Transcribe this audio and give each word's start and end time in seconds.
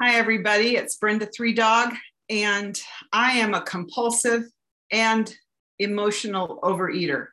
Hi, 0.00 0.14
everybody. 0.14 0.76
It's 0.76 0.94
Brenda 0.94 1.26
Three 1.26 1.52
Dog, 1.52 1.92
and 2.30 2.80
I 3.12 3.32
am 3.32 3.52
a 3.52 3.62
compulsive 3.62 4.44
and 4.92 5.34
emotional 5.80 6.60
overeater. 6.62 7.26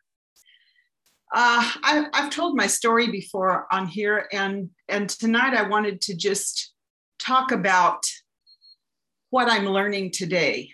Uh, 1.32 1.62
I, 1.84 2.08
have 2.14 2.32
told 2.32 2.58
my 2.58 2.66
story 2.66 3.12
before 3.12 3.68
on 3.72 3.86
here, 3.86 4.28
and, 4.34 4.72
and 4.90 5.08
tonight 5.08 5.54
I 5.54 5.70
wanted 5.70 6.02
to 6.02 6.16
just 6.16 6.74
talk 7.20 7.52
about 7.52 8.02
what 9.30 9.48
I'm 9.48 9.66
learning 9.66 10.10
today. 10.10 10.72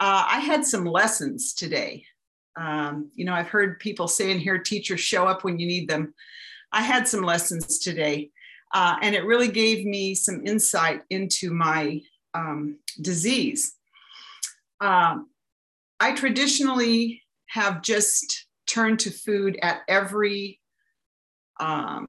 Uh, 0.00 0.26
I 0.28 0.40
had 0.40 0.66
some 0.66 0.84
lessons 0.84 1.54
today. 1.54 2.04
Um, 2.58 3.10
you 3.14 3.24
know, 3.24 3.32
I've 3.32 3.48
heard 3.48 3.80
people 3.80 4.06
say 4.06 4.32
in 4.32 4.38
here, 4.38 4.58
teachers 4.58 5.00
show 5.00 5.26
up 5.26 5.44
when 5.44 5.58
you 5.58 5.66
need 5.66 5.88
them. 5.88 6.12
I 6.72 6.82
had 6.82 7.08
some 7.08 7.22
lessons 7.22 7.78
today 7.78 8.32
uh, 8.72 8.96
and 9.02 9.14
it 9.14 9.24
really 9.24 9.48
gave 9.48 9.84
me 9.84 10.14
some 10.14 10.46
insight 10.46 11.02
into 11.10 11.52
my 11.52 12.00
um, 12.34 12.78
disease. 13.00 13.74
Um, 14.80 15.28
I 15.98 16.12
traditionally 16.12 17.22
have 17.48 17.82
just 17.82 18.46
turned 18.66 19.00
to 19.00 19.10
food 19.10 19.58
at 19.62 19.80
every 19.88 20.60
um, 21.58 22.06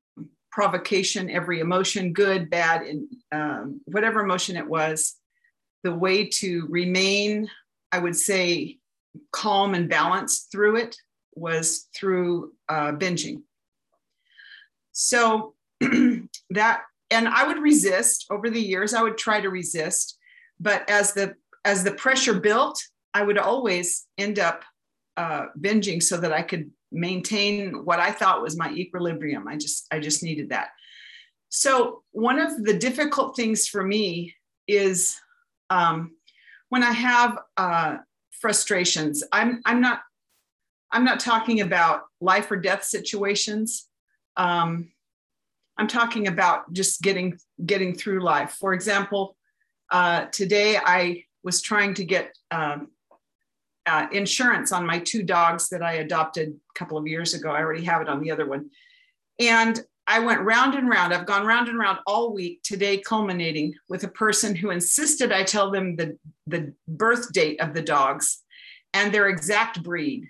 provocation, 0.51 1.29
every 1.29 1.59
emotion, 1.59 2.13
good, 2.13 2.49
bad, 2.49 2.83
and 2.83 3.07
um, 3.31 3.81
whatever 3.85 4.21
emotion 4.21 4.55
it 4.55 4.67
was. 4.67 5.15
The 5.83 5.93
way 5.93 6.27
to 6.27 6.67
remain, 6.69 7.49
I 7.91 7.97
would 7.97 8.15
say, 8.15 8.77
calm 9.31 9.73
and 9.73 9.89
balanced 9.89 10.51
through 10.51 10.77
it 10.77 10.95
was 11.33 11.87
through 11.95 12.53
uh, 12.69 12.91
binging. 12.91 13.41
So 14.91 15.55
that 16.53 16.83
and 17.09 17.27
i 17.27 17.45
would 17.45 17.59
resist 17.59 18.25
over 18.29 18.49
the 18.49 18.61
years 18.61 18.93
i 18.93 19.01
would 19.01 19.17
try 19.17 19.41
to 19.41 19.49
resist 19.49 20.17
but 20.59 20.89
as 20.89 21.13
the 21.13 21.33
as 21.65 21.83
the 21.83 21.91
pressure 21.91 22.39
built 22.39 22.81
i 23.13 23.21
would 23.21 23.37
always 23.37 24.07
end 24.17 24.39
up 24.39 24.63
uh, 25.17 25.45
binging 25.59 26.01
so 26.01 26.17
that 26.17 26.31
i 26.31 26.41
could 26.41 26.71
maintain 26.91 27.85
what 27.85 27.99
i 27.99 28.11
thought 28.11 28.41
was 28.41 28.57
my 28.57 28.71
equilibrium. 28.71 29.47
I 29.47 29.55
just 29.55 29.87
i 29.91 29.99
just 29.99 30.23
needed 30.23 30.49
that. 30.49 30.69
So 31.49 32.03
one 32.11 32.39
of 32.39 32.63
the 32.63 32.73
difficult 32.73 33.35
things 33.35 33.67
for 33.67 33.83
me 33.83 34.35
is 34.67 35.17
um, 35.69 36.11
when 36.69 36.83
i 36.83 36.91
have 36.91 37.39
uh, 37.57 37.97
frustrations 38.31 39.23
i'm 39.31 39.61
i'm 39.65 39.79
not 39.79 40.01
i'm 40.91 41.05
not 41.05 41.19
talking 41.19 41.61
about 41.61 42.03
life 42.19 42.51
or 42.51 42.57
death 42.57 42.83
situations. 42.83 43.87
Um, 44.37 44.91
I'm 45.81 45.87
talking 45.87 46.27
about 46.27 46.71
just 46.73 47.01
getting 47.01 47.39
getting 47.65 47.95
through 47.95 48.21
life. 48.21 48.51
For 48.59 48.73
example, 48.73 49.35
uh, 49.91 50.25
today 50.25 50.77
I 50.77 51.23
was 51.43 51.59
trying 51.59 51.95
to 51.95 52.05
get 52.05 52.37
um, 52.51 52.89
uh, 53.87 54.05
insurance 54.11 54.71
on 54.71 54.85
my 54.85 54.99
two 54.99 55.23
dogs 55.23 55.69
that 55.69 55.81
I 55.81 55.93
adopted 55.93 56.49
a 56.49 56.79
couple 56.79 56.99
of 56.99 57.07
years 57.07 57.33
ago. 57.33 57.49
I 57.49 57.61
already 57.61 57.83
have 57.85 57.99
it 57.99 58.09
on 58.09 58.21
the 58.21 58.29
other 58.29 58.45
one, 58.45 58.69
and 59.39 59.83
I 60.05 60.19
went 60.19 60.41
round 60.41 60.75
and 60.75 60.87
round. 60.87 61.15
I've 61.15 61.25
gone 61.25 61.47
round 61.47 61.67
and 61.67 61.79
round 61.79 61.97
all 62.05 62.31
week. 62.31 62.61
Today, 62.61 62.99
culminating 62.99 63.73
with 63.89 64.03
a 64.03 64.07
person 64.07 64.53
who 64.55 64.69
insisted 64.69 65.31
I 65.31 65.41
tell 65.41 65.71
them 65.71 65.95
the 65.95 66.15
the 66.45 66.75
birth 66.87 67.33
date 67.33 67.59
of 67.59 67.73
the 67.73 67.81
dogs 67.81 68.43
and 68.93 69.11
their 69.11 69.29
exact 69.29 69.81
breed. 69.81 70.29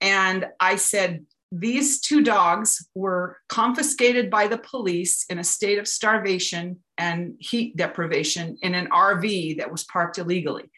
And 0.00 0.46
I 0.58 0.74
said, 0.74 1.24
these 1.50 2.00
two 2.00 2.22
dogs 2.22 2.86
were 2.94 3.38
confiscated 3.48 4.30
by 4.30 4.48
the 4.48 4.58
police 4.58 5.24
in 5.30 5.38
a 5.38 5.44
state 5.44 5.78
of 5.78 5.88
starvation 5.88 6.78
and 6.98 7.36
heat 7.38 7.76
deprivation 7.76 8.58
in 8.62 8.74
an 8.74 8.88
RV 8.90 9.56
that 9.58 9.70
was 9.70 9.84
parked 9.84 10.18
illegally. 10.18 10.70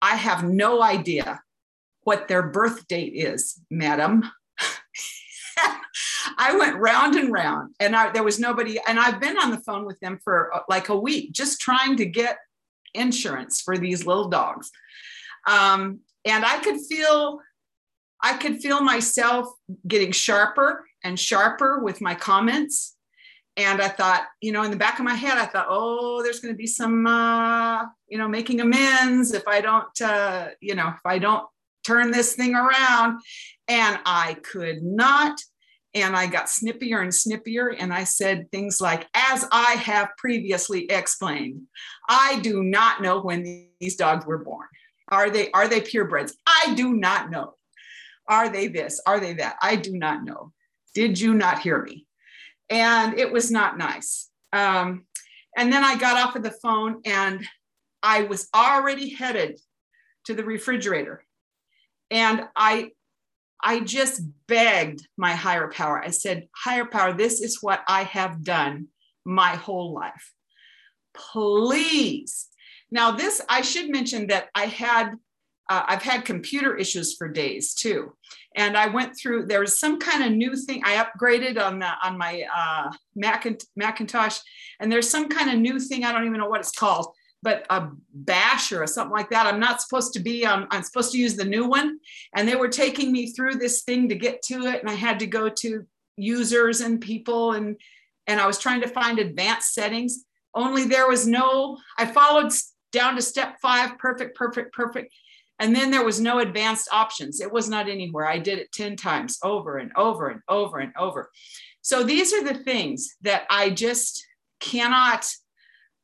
I 0.00 0.16
have 0.16 0.44
no 0.44 0.82
idea 0.82 1.40
what 2.04 2.28
their 2.28 2.44
birth 2.44 2.86
date 2.86 3.14
is, 3.14 3.60
madam. 3.70 4.30
I 6.38 6.56
went 6.56 6.76
round 6.76 7.16
and 7.16 7.32
round, 7.32 7.74
and 7.80 7.94
I, 7.94 8.10
there 8.10 8.22
was 8.22 8.38
nobody. 8.38 8.78
And 8.86 8.98
I've 8.98 9.20
been 9.20 9.38
on 9.38 9.50
the 9.50 9.60
phone 9.60 9.84
with 9.84 9.98
them 10.00 10.18
for 10.22 10.54
uh, 10.54 10.60
like 10.68 10.88
a 10.88 10.98
week, 10.98 11.32
just 11.32 11.60
trying 11.60 11.96
to 11.96 12.06
get 12.06 12.38
insurance 12.94 13.60
for 13.60 13.76
these 13.76 14.06
little 14.06 14.28
dogs. 14.28 14.70
Um, 15.46 16.00
and 16.24 16.44
I 16.44 16.58
could 16.58 16.80
feel 16.80 17.40
I 18.22 18.34
could 18.36 18.60
feel 18.60 18.80
myself 18.82 19.48
getting 19.86 20.12
sharper 20.12 20.84
and 21.04 21.18
sharper 21.18 21.80
with 21.82 22.00
my 22.00 22.14
comments. 22.14 22.96
And 23.56 23.82
I 23.82 23.88
thought, 23.88 24.26
you 24.40 24.52
know, 24.52 24.62
in 24.62 24.70
the 24.70 24.76
back 24.76 24.98
of 24.98 25.04
my 25.04 25.14
head, 25.14 25.36
I 25.36 25.46
thought, 25.46 25.66
oh, 25.68 26.22
there's 26.22 26.40
going 26.40 26.54
to 26.54 26.58
be 26.58 26.66
some, 26.66 27.06
uh, 27.06 27.84
you 28.08 28.16
know, 28.18 28.28
making 28.28 28.60
amends 28.60 29.32
if 29.32 29.46
I 29.46 29.60
don't, 29.60 30.00
uh, 30.00 30.48
you 30.60 30.74
know, 30.74 30.88
if 30.88 31.00
I 31.04 31.18
don't 31.18 31.46
turn 31.84 32.10
this 32.10 32.34
thing 32.34 32.54
around. 32.54 33.20
And 33.68 33.98
I 34.06 34.36
could 34.42 34.82
not. 34.82 35.40
And 35.94 36.14
I 36.14 36.26
got 36.26 36.46
snippier 36.46 37.02
and 37.02 37.10
snippier. 37.10 37.74
And 37.76 37.92
I 37.92 38.04
said 38.04 38.50
things 38.52 38.80
like, 38.80 39.08
as 39.14 39.44
I 39.50 39.72
have 39.72 40.10
previously 40.16 40.88
explained, 40.90 41.62
I 42.08 42.38
do 42.40 42.62
not 42.62 43.02
know 43.02 43.20
when 43.20 43.68
these 43.80 43.96
dogs 43.96 44.24
were 44.24 44.38
born. 44.38 44.68
Are 45.08 45.28
they 45.28 45.50
are 45.50 45.66
they 45.66 45.80
purebreds? 45.80 46.32
I 46.46 46.74
do 46.74 46.94
not 46.94 47.30
know. 47.30 47.54
Are 48.30 48.48
they 48.48 48.68
this? 48.68 49.00
Are 49.06 49.20
they 49.20 49.34
that? 49.34 49.56
I 49.60 49.76
do 49.76 49.92
not 49.92 50.24
know. 50.24 50.52
Did 50.94 51.20
you 51.20 51.34
not 51.34 51.60
hear 51.60 51.82
me? 51.82 52.06
And 52.70 53.18
it 53.18 53.30
was 53.30 53.50
not 53.50 53.76
nice. 53.76 54.30
Um, 54.52 55.04
and 55.56 55.72
then 55.72 55.84
I 55.84 55.98
got 55.98 56.16
off 56.16 56.36
of 56.36 56.42
the 56.42 56.52
phone 56.62 57.02
and 57.04 57.44
I 58.02 58.22
was 58.22 58.48
already 58.54 59.10
headed 59.10 59.58
to 60.26 60.34
the 60.34 60.44
refrigerator. 60.44 61.24
And 62.10 62.48
I 62.56 62.92
I 63.62 63.80
just 63.80 64.22
begged 64.46 65.06
my 65.18 65.32
higher 65.32 65.70
power. 65.70 66.02
I 66.02 66.10
said, 66.10 66.48
higher 66.56 66.86
power, 66.86 67.12
this 67.12 67.42
is 67.42 67.58
what 67.60 67.82
I 67.86 68.04
have 68.04 68.42
done 68.42 68.86
my 69.26 69.50
whole 69.50 69.92
life. 69.92 70.32
Please. 71.14 72.48
Now, 72.90 73.12
this, 73.12 73.42
I 73.50 73.60
should 73.60 73.90
mention 73.90 74.28
that 74.28 74.48
I 74.54 74.64
had 74.64 75.12
uh, 75.70 75.84
I've 75.86 76.02
had 76.02 76.24
computer 76.24 76.76
issues 76.76 77.14
for 77.14 77.28
days 77.28 77.72
too. 77.74 78.12
And 78.56 78.76
I 78.76 78.88
went 78.88 79.16
through, 79.16 79.46
there 79.46 79.60
was 79.60 79.78
some 79.78 80.00
kind 80.00 80.24
of 80.24 80.32
new 80.32 80.56
thing. 80.56 80.82
I 80.84 80.96
upgraded 80.96 81.62
on 81.62 81.78
the, 81.78 81.90
on 82.02 82.18
my 82.18 82.42
uh, 82.54 82.90
Macintosh 83.76 84.40
and 84.80 84.90
there's 84.90 85.08
some 85.08 85.28
kind 85.28 85.48
of 85.48 85.60
new 85.60 85.78
thing. 85.78 86.04
I 86.04 86.12
don't 86.12 86.26
even 86.26 86.40
know 86.40 86.48
what 86.48 86.60
it's 86.60 86.72
called, 86.72 87.14
but 87.44 87.64
a 87.70 87.88
bash 88.12 88.72
or 88.72 88.84
something 88.88 89.16
like 89.16 89.30
that. 89.30 89.46
I'm 89.46 89.60
not 89.60 89.80
supposed 89.80 90.12
to 90.14 90.20
be 90.20 90.44
on, 90.44 90.66
I'm 90.72 90.82
supposed 90.82 91.12
to 91.12 91.18
use 91.18 91.36
the 91.36 91.44
new 91.44 91.66
one. 91.66 92.00
And 92.34 92.48
they 92.48 92.56
were 92.56 92.68
taking 92.68 93.12
me 93.12 93.30
through 93.30 93.54
this 93.54 93.82
thing 93.82 94.08
to 94.08 94.16
get 94.16 94.42
to 94.42 94.66
it. 94.66 94.80
And 94.80 94.90
I 94.90 94.94
had 94.94 95.20
to 95.20 95.26
go 95.26 95.48
to 95.48 95.86
users 96.16 96.80
and 96.80 97.00
people 97.00 97.52
and, 97.52 97.76
and 98.26 98.40
I 98.40 98.46
was 98.48 98.58
trying 98.58 98.80
to 98.80 98.88
find 98.88 99.20
advanced 99.20 99.72
settings. 99.72 100.24
Only 100.52 100.84
there 100.84 101.06
was 101.06 101.28
no, 101.28 101.78
I 101.96 102.06
followed 102.06 102.52
down 102.90 103.14
to 103.14 103.22
step 103.22 103.58
five, 103.62 103.96
perfect, 103.98 104.36
perfect, 104.36 104.74
perfect 104.74 105.14
and 105.60 105.76
then 105.76 105.90
there 105.90 106.04
was 106.04 106.18
no 106.18 106.38
advanced 106.38 106.88
options. 106.90 107.40
It 107.40 107.52
was 107.52 107.68
not 107.68 107.88
anywhere. 107.88 108.26
I 108.26 108.38
did 108.38 108.58
it 108.58 108.72
10 108.72 108.96
times 108.96 109.38
over 109.44 109.76
and 109.76 109.92
over 109.94 110.28
and 110.28 110.40
over 110.48 110.78
and 110.78 110.92
over. 110.98 111.30
So 111.82 112.02
these 112.02 112.32
are 112.32 112.42
the 112.42 112.54
things 112.54 113.14
that 113.20 113.44
I 113.50 113.68
just 113.68 114.26
cannot, 114.58 115.26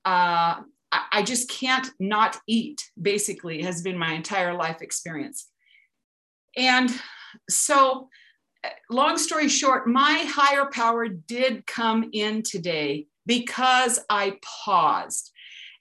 uh, 0.05 0.61
I 0.93 1.23
just 1.25 1.49
can't 1.49 1.91
not 1.99 2.39
eat, 2.47 2.85
basically, 3.01 3.63
has 3.63 3.81
been 3.81 3.97
my 3.97 4.13
entire 4.13 4.55
life 4.55 4.83
experience. 4.83 5.49
And 6.57 6.91
so, 7.49 8.09
long 8.91 9.17
story 9.17 9.49
short, 9.49 9.87
my 9.87 10.25
higher 10.29 10.67
power 10.71 11.09
did 11.09 11.67
come 11.67 12.11
in 12.13 12.43
today 12.43 13.07
because 13.25 14.01
I 14.11 14.39
paused. 14.43 15.33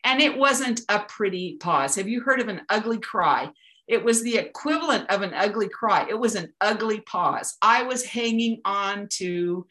And 0.04 0.22
it 0.22 0.38
wasn't 0.38 0.82
a 0.88 1.00
pretty 1.00 1.58
pause. 1.60 1.96
Have 1.96 2.08
you 2.08 2.22
heard 2.22 2.40
of 2.40 2.48
an 2.48 2.62
ugly 2.70 3.00
cry? 3.00 3.52
It 3.88 4.04
was 4.04 4.24
the 4.24 4.38
equivalent 4.38 5.10
of 5.10 5.22
an 5.22 5.34
ugly 5.34 5.70
cry. 5.70 6.08
It 6.10 6.20
was 6.20 6.36
an 6.36 6.54
ugly 6.60 7.02
pause. 7.02 7.56
I 7.62 7.84
was 7.84 8.04
hanging 8.04 8.62
on 8.66 9.08
to, 9.14 9.68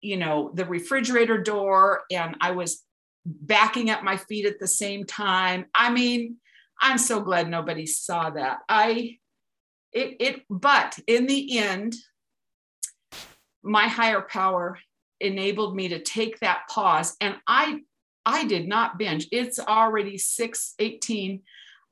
you 0.00 0.16
know, 0.16 0.50
the 0.54 0.64
refrigerator 0.64 1.42
door 1.42 2.02
and 2.10 2.36
I 2.40 2.52
was 2.52 2.82
backing 3.24 3.90
up 3.90 4.02
my 4.02 4.16
feet 4.16 4.46
at 4.46 4.58
the 4.58 4.66
same 4.66 5.04
time. 5.04 5.66
I 5.74 5.90
mean, 5.90 6.36
I'm 6.80 6.98
so 6.98 7.20
glad 7.20 7.48
nobody 7.48 7.86
saw 7.86 8.30
that. 8.30 8.58
I, 8.68 9.18
it, 9.92 10.16
it, 10.20 10.42
but 10.50 10.98
in 11.06 11.26
the 11.26 11.58
end, 11.58 11.94
my 13.62 13.88
higher 13.88 14.20
power 14.20 14.78
enabled 15.20 15.74
me 15.74 15.88
to 15.88 16.00
take 16.00 16.38
that 16.40 16.62
pause 16.68 17.16
and 17.20 17.36
I, 17.46 17.80
I 18.24 18.44
did 18.44 18.68
not 18.68 18.98
binge. 18.98 19.28
It's 19.30 19.58
already 19.58 20.18
618. 20.18 21.42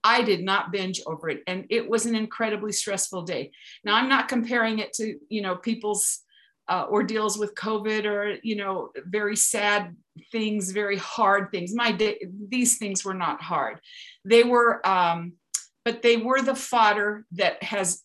I 0.04 0.22
did 0.22 0.44
not 0.44 0.70
binge 0.70 1.00
over 1.06 1.30
it. 1.30 1.42
And 1.46 1.64
it 1.70 1.88
was 1.88 2.04
an 2.04 2.14
incredibly 2.14 2.72
stressful 2.72 3.22
day. 3.22 3.50
Now, 3.84 3.96
I'm 3.96 4.08
not 4.08 4.28
comparing 4.28 4.78
it 4.78 4.92
to, 4.94 5.18
you 5.30 5.40
know, 5.40 5.56
people's 5.56 6.20
uh, 6.68 6.86
ordeals 6.88 7.38
with 7.38 7.54
COVID 7.54 8.04
or, 8.04 8.36
you 8.42 8.56
know, 8.56 8.90
very 9.06 9.36
sad 9.36 9.96
things, 10.30 10.70
very 10.70 10.98
hard 10.98 11.50
things. 11.50 11.74
My 11.74 11.90
day, 11.90 12.26
these 12.48 12.76
things 12.78 13.04
were 13.04 13.14
not 13.14 13.42
hard. 13.42 13.80
They 14.24 14.44
were, 14.44 14.86
um, 14.86 15.32
but 15.84 16.02
they 16.02 16.18
were 16.18 16.42
the 16.42 16.54
fodder 16.54 17.26
that 17.32 17.62
has 17.62 18.02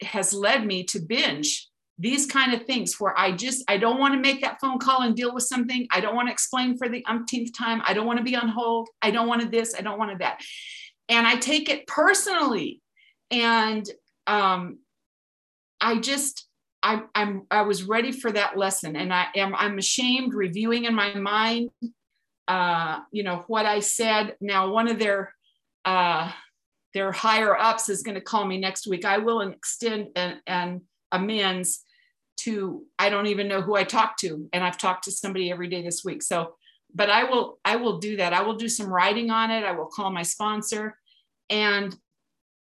has 0.00 0.32
led 0.32 0.64
me 0.64 0.84
to 0.84 1.00
binge 1.00 1.68
these 1.98 2.26
kind 2.26 2.54
of 2.54 2.64
things 2.64 3.00
where 3.00 3.18
I 3.18 3.32
just 3.32 3.64
I 3.68 3.76
don't 3.76 3.98
want 3.98 4.14
to 4.14 4.20
make 4.20 4.40
that 4.42 4.60
phone 4.60 4.78
call 4.78 5.02
and 5.02 5.16
deal 5.16 5.34
with 5.34 5.44
something. 5.44 5.86
I 5.90 6.00
don't 6.00 6.14
want 6.14 6.28
to 6.28 6.32
explain 6.32 6.78
for 6.78 6.88
the 6.88 7.04
umpteenth 7.06 7.56
time. 7.56 7.82
I 7.84 7.92
don't 7.92 8.06
want 8.06 8.18
to 8.18 8.24
be 8.24 8.36
on 8.36 8.48
hold. 8.48 8.88
I 9.02 9.10
don't 9.10 9.26
want 9.26 9.42
to 9.42 9.48
this. 9.48 9.74
I 9.76 9.82
don't 9.82 9.98
want 9.98 10.12
to 10.12 10.18
that. 10.18 10.40
And 11.08 11.26
I 11.26 11.36
take 11.36 11.68
it 11.68 11.86
personally. 11.86 12.82
And 13.30 13.88
um, 14.26 14.78
I 15.80 15.98
just 15.98 16.48
I, 16.82 17.02
I'm 17.14 17.46
I 17.50 17.62
was 17.62 17.82
ready 17.82 18.12
for 18.12 18.30
that 18.32 18.56
lesson, 18.56 18.96
and 18.96 19.12
I 19.12 19.26
am 19.34 19.54
I'm 19.54 19.78
ashamed 19.78 20.32
reviewing 20.32 20.84
in 20.84 20.94
my 20.94 21.14
mind, 21.14 21.70
uh, 22.46 23.00
you 23.10 23.22
know 23.24 23.44
what 23.48 23.66
I 23.66 23.80
said. 23.80 24.36
Now 24.40 24.70
one 24.70 24.88
of 24.88 24.98
their 24.98 25.34
uh, 25.84 26.30
their 26.94 27.12
higher 27.12 27.56
ups 27.56 27.88
is 27.88 28.02
going 28.02 28.14
to 28.14 28.20
call 28.20 28.44
me 28.44 28.58
next 28.58 28.86
week. 28.86 29.04
I 29.04 29.18
will 29.18 29.40
extend 29.40 30.08
and, 30.16 30.36
and 30.46 30.82
amends 31.12 31.84
to 32.38 32.84
I 32.98 33.10
don't 33.10 33.26
even 33.26 33.48
know 33.48 33.60
who 33.60 33.74
I 33.74 33.84
talked 33.84 34.20
to, 34.20 34.48
and 34.52 34.62
I've 34.62 34.78
talked 34.78 35.04
to 35.04 35.12
somebody 35.12 35.50
every 35.50 35.68
day 35.68 35.82
this 35.82 36.04
week. 36.04 36.22
So, 36.22 36.54
but 36.94 37.10
I 37.10 37.24
will 37.24 37.58
I 37.64 37.76
will 37.76 37.98
do 37.98 38.16
that. 38.16 38.32
I 38.32 38.42
will 38.42 38.56
do 38.56 38.68
some 38.68 38.88
writing 38.88 39.30
on 39.30 39.50
it. 39.50 39.64
I 39.64 39.72
will 39.72 39.86
call 39.86 40.10
my 40.10 40.22
sponsor, 40.22 40.96
and 41.50 41.94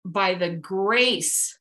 by 0.03 0.35
the 0.35 0.49
grace 0.49 1.57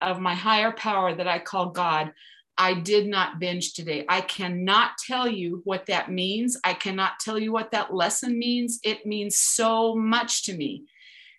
of 0.00 0.20
my 0.20 0.34
higher 0.34 0.72
power 0.72 1.14
that 1.14 1.28
I 1.28 1.38
call 1.38 1.70
God, 1.70 2.12
I 2.58 2.74
did 2.74 3.06
not 3.06 3.38
binge 3.38 3.74
today. 3.74 4.04
I 4.08 4.22
cannot 4.22 4.92
tell 5.06 5.28
you 5.28 5.60
what 5.64 5.86
that 5.86 6.10
means. 6.10 6.58
I 6.64 6.74
cannot 6.74 7.20
tell 7.20 7.38
you 7.38 7.52
what 7.52 7.70
that 7.72 7.94
lesson 7.94 8.38
means. 8.38 8.80
It 8.82 9.06
means 9.06 9.38
so 9.38 9.94
much 9.94 10.44
to 10.44 10.56
me 10.56 10.84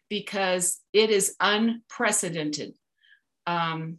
because 0.09 0.79
it 0.93 1.09
is 1.09 1.35
unprecedented. 1.39 2.73
Um, 3.45 3.97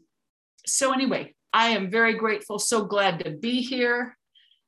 so, 0.66 0.92
anyway, 0.92 1.34
I 1.52 1.68
am 1.70 1.90
very 1.90 2.14
grateful, 2.14 2.58
so 2.58 2.84
glad 2.84 3.24
to 3.24 3.30
be 3.30 3.62
here. 3.62 4.16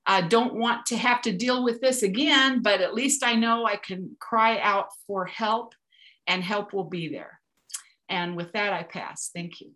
I 0.06 0.22
don't 0.22 0.54
want 0.54 0.86
to 0.86 0.96
have 0.96 1.22
to 1.22 1.32
deal 1.32 1.62
with 1.62 1.80
this 1.80 2.02
again, 2.02 2.62
but 2.62 2.80
at 2.80 2.94
least 2.94 3.24
I 3.24 3.34
know 3.34 3.66
I 3.66 3.76
can 3.76 4.16
cry 4.18 4.58
out 4.58 4.88
for 5.06 5.26
help 5.26 5.74
and 6.26 6.42
help 6.42 6.72
will 6.72 6.84
be 6.84 7.08
there. 7.08 7.40
And 8.08 8.36
with 8.36 8.52
that, 8.52 8.72
I 8.72 8.82
pass. 8.82 9.30
Thank 9.34 9.60
you. 9.60 9.72